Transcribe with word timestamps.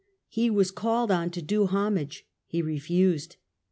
He 0.29 0.49
was 0.49 0.71
called 0.71 1.11
on 1.11 1.29
to 1.29 1.43
do 1.43 1.67
homage. 1.67 2.25
He 2.47 2.63
refused. 2.63 3.35